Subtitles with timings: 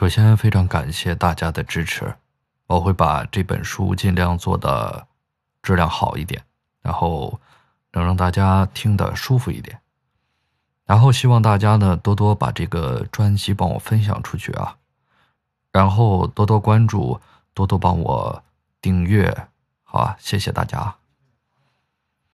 [0.00, 2.14] 首先非常感谢大家的支持，
[2.68, 5.06] 我会把这本书尽量做的
[5.60, 6.42] 质量好一点，
[6.80, 7.38] 然后
[7.92, 9.78] 能让大家听得舒服一点。
[10.86, 14.78] 然后希望大家呢多多把这个专辑帮我分享出去啊，
[15.70, 17.20] 然后多多关注，
[17.52, 18.42] 多多帮我
[18.80, 19.48] 订阅，
[19.82, 20.99] 好啊，谢谢大家。